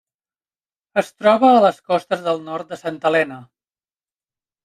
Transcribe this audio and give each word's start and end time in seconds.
Es 1.01 1.11
troba 1.17 1.51
a 1.57 1.59
les 1.65 1.77
costes 1.91 2.25
del 2.29 2.41
nord 2.47 2.73
de 2.73 2.81
Santa 2.85 3.11
Helena. 3.13 3.37